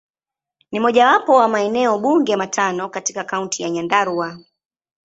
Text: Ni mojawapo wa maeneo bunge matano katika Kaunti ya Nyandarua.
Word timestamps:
Ni 0.71 0.79
mojawapo 0.79 1.31
wa 1.35 1.47
maeneo 1.47 1.99
bunge 1.99 2.35
matano 2.35 2.89
katika 2.89 3.23
Kaunti 3.23 3.63
ya 3.63 3.69
Nyandarua. 3.69 4.39